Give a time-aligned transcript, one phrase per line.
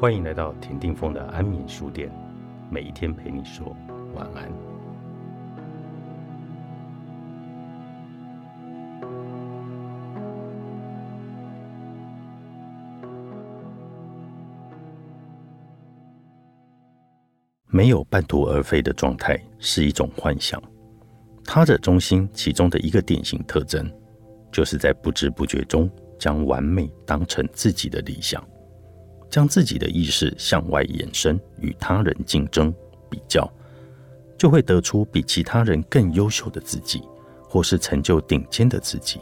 [0.00, 2.10] 欢迎来到田定峰的安眠书店，
[2.70, 3.76] 每一天陪你说
[4.14, 4.50] 晚安。
[17.66, 20.58] 没有半途而废的状态是一种幻想。
[21.44, 23.86] 他者中心其中的一个典型特征，
[24.50, 28.42] 就是在不知不觉中将完美当成自己的理想。
[29.30, 32.74] 将自己的意识向外延伸，与他人竞争
[33.08, 33.48] 比较，
[34.36, 37.00] 就会得出比其他人更优秀的自己，
[37.48, 39.20] 或是成就顶尖的自己。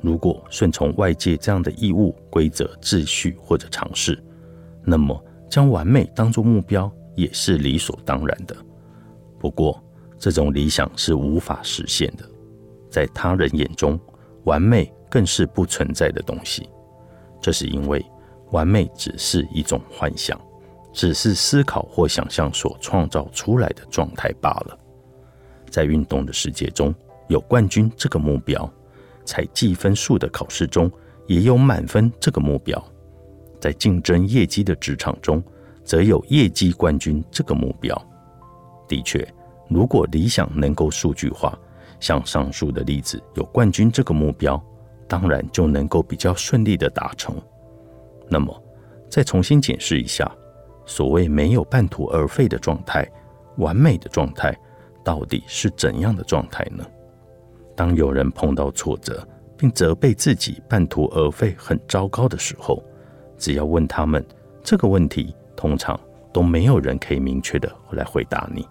[0.00, 4.18] 如果顺从外界这样的义务、规则、秩序或者尝试，
[4.82, 8.56] 那么将完美当作目标也是理所当然的。
[9.38, 9.78] 不过，
[10.18, 12.24] 这种理想是无法实现的，
[12.90, 14.00] 在他人眼中，
[14.44, 16.66] 完美更是不存在的东西。
[17.40, 18.02] 这是因为。
[18.52, 20.40] 完美只是一种幻想，
[20.92, 24.78] 只是思考或想象所创造出来的状态罢了。
[25.68, 26.94] 在运动的世界中，
[27.28, 28.70] 有冠军这个目标；
[29.24, 30.90] 在计分数的考试中，
[31.26, 32.78] 也有满分这个目标；
[33.58, 35.42] 在竞争业绩的职场中，
[35.82, 37.96] 则有业绩冠军这个目标。
[38.86, 39.26] 的确，
[39.70, 41.58] 如果理想能够数据化，
[42.00, 44.62] 像上述的例子有冠军这个目标，
[45.08, 47.34] 当然就能够比较顺利的达成。
[48.28, 48.62] 那么，
[49.08, 50.30] 再重新检视一下，
[50.86, 53.06] 所谓没有半途而废的状态，
[53.58, 54.56] 完美的状态，
[55.04, 56.84] 到底是怎样的状态呢？
[57.76, 62.82] 当有人碰到挫折，并责备自己半途而废很糟糕的时候，
[63.36, 64.24] 只要问他们
[64.62, 65.98] 这个问题，通常
[66.32, 68.66] 都没有人可以明确的来回答你。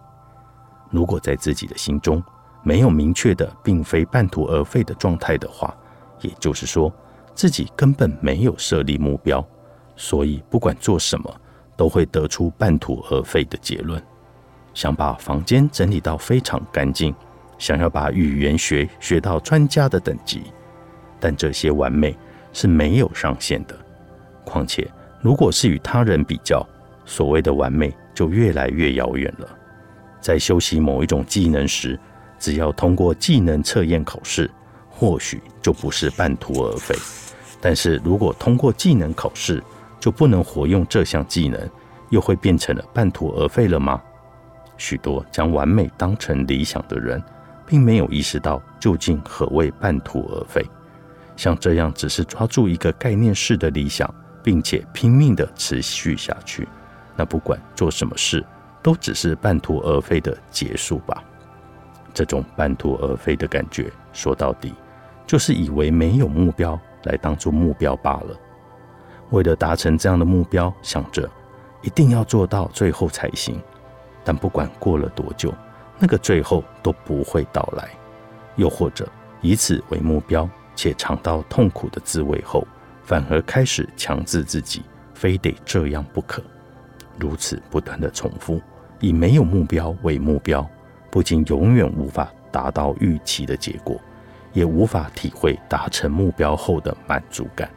[0.90, 2.24] 如果在自己的心中
[2.64, 5.76] 没有明确的并非半途而废的状态的话，
[6.22, 6.92] 也就是说。
[7.34, 9.46] 自己根本没有设立目标，
[9.96, 11.42] 所以不管做什么
[11.76, 14.02] 都会得出半途而废的结论。
[14.74, 17.14] 想把房间整理到非常干净，
[17.58, 20.44] 想要把语言学学到专家的等级，
[21.20, 22.18] 但这些完美
[22.54, 23.76] 是没有上限的。
[24.46, 24.90] 况且，
[25.20, 26.66] 如果是与他人比较，
[27.06, 29.48] 所谓的完美就越来越遥远了。
[30.22, 32.00] 在修习某一种技能时，
[32.40, 34.50] 只要通过技能测验考试。
[35.02, 36.96] 或许就不是半途而废，
[37.60, 39.60] 但是如果通过技能考试
[40.00, 41.60] 就不能活用这项技能，
[42.12, 44.00] 又会变成了半途而废了吗？
[44.78, 47.20] 许多将完美当成理想的人，
[47.66, 50.64] 并没有意识到究竟何谓半途而废。
[51.36, 54.08] 像这样只是抓住一个概念式的理想，
[54.44, 56.68] 并且拼命的持续下去，
[57.16, 58.46] 那不管做什么事，
[58.84, 61.24] 都只是半途而废的结束吧。
[62.14, 64.72] 这种半途而废的感觉，说到底。
[65.26, 68.40] 就是以为没有目标来当做目标罢了。
[69.30, 71.30] 为了达成这样的目标，想着
[71.82, 73.62] 一定要做到最后才行。
[74.24, 75.54] 但不管过了多久，
[75.98, 77.90] 那个最后都不会到来。
[78.58, 79.08] 又或者
[79.40, 82.68] 以此为目标，且尝到痛苦的滋味后，
[83.04, 84.84] 反而开始强制自己
[85.14, 86.44] 非得这样不可。
[87.18, 88.62] 如此不断的重复，
[89.00, 90.68] 以没有目标为目标，
[91.10, 94.00] 不仅永远无法达到预期的结果。
[94.54, 97.70] 也无法体会达成目标后的满足感，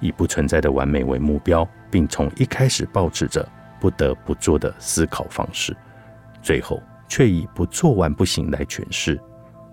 [0.00, 3.46] 以不存在的完美为目标，并从一开始保持着
[3.80, 5.76] 不得不做的思考方式，
[6.42, 9.20] 最后却以不做完不行来诠释，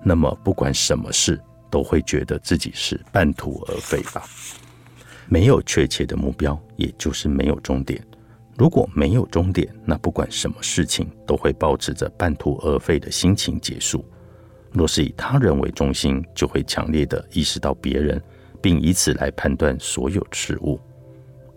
[0.04, 1.40] 那么不管什么事
[1.70, 4.24] 都会觉得自己是半途而废吧。
[5.28, 8.02] 没有确切的目标，也就是没有终点。
[8.58, 14.04] 如果没有终点，那不管什么事情都会保持着半途而废的心情结束。
[14.78, 18.22] 若是以他人为中心，就会强烈的意识到别人，
[18.62, 20.80] 并以此来判断所有事物。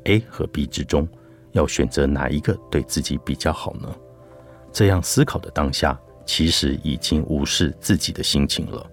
[0.04, 1.06] A 和 B 之中，
[1.52, 3.94] 要选择哪一个对自己比较好呢？
[4.72, 8.84] 这样思考的当下，其实已经无视自己的心情了。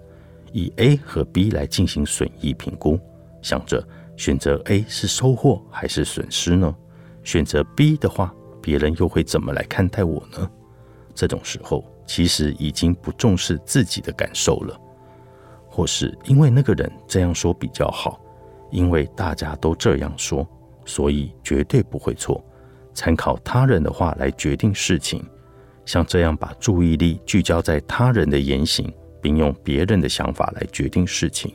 [0.51, 2.99] 以 A 和 B 来进行损益评估，
[3.41, 3.81] 想着
[4.17, 6.75] 选择 A 是收获还是损失呢？
[7.23, 10.51] 选择 B 的话，别人又会怎么来看待我呢？
[11.15, 11.85] 这种时候。
[12.07, 14.79] 其实已经不重视自己的感受了，
[15.69, 18.19] 或是因为那个人这样说比较好，
[18.71, 20.47] 因为大家都这样说，
[20.85, 22.43] 所以绝对不会错。
[22.93, 25.23] 参考他人的话来决定事情，
[25.85, 31.53] 像这样把注意力聚焦在他人的言行，并用别人的想法来决定事情，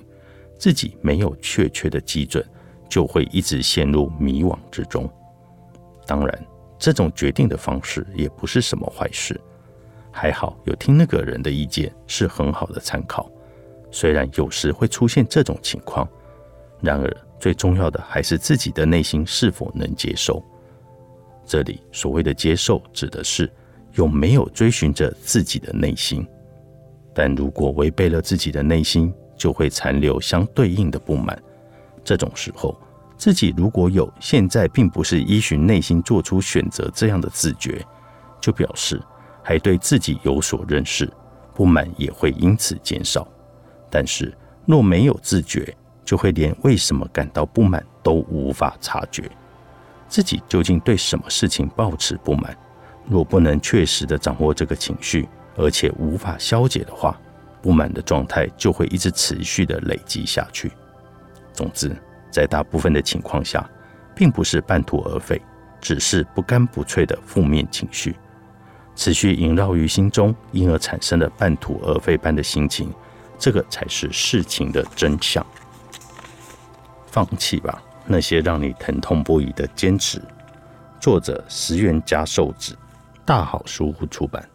[0.58, 2.44] 自己没有确切的基准，
[2.88, 5.10] 就会一直陷入迷惘之中。
[6.06, 6.46] 当然，
[6.78, 9.40] 这种决定的方式也不是什么坏事。
[10.12, 13.28] 还好有听那个人的意见是很好的参考，
[13.90, 16.06] 虽然有时会出现这种情况，
[16.80, 20.40] 然而最重要的还是自己的内心是否能接受。
[21.44, 23.50] 这里所谓的接受，指的是
[23.94, 26.24] 有没有追寻着自己的内心。
[27.14, 31.36] 但如果违背了自己的内心，就会残留相对应的不满。
[32.04, 32.78] 这种时候，
[33.16, 37.84] 自己如果有现在并不是依循内心做出选择这样的自觉，
[38.40, 39.02] 就表示
[39.42, 41.10] 还对自己有所认识，
[41.54, 43.26] 不满也会因此减少。
[43.90, 44.32] 但是
[44.64, 49.30] 若没有自觉，就会连为什么感到不满都无法察觉，
[50.08, 52.56] 自己究竟对什么事情抱持不满。
[53.08, 57.20] 若不能确实的掌握这个情绪，而且无法消解的话，
[57.60, 60.70] 不满的状态就会一直持续的累积下去。
[61.52, 61.94] 总之，
[62.30, 63.68] 在大部分的情况下，
[64.14, 65.42] 并不是半途而废，
[65.80, 68.16] 只是不干不脆的负面情绪，
[68.94, 72.92] 持续萦绕于心中，因而产生了半途而废般的心情。
[73.38, 75.44] 这个才是事情的真相。
[77.06, 80.22] 放弃吧，那些让你疼痛不已的坚持。
[81.00, 82.78] 作者：石原加寿子，
[83.24, 84.48] 大好书屋出版。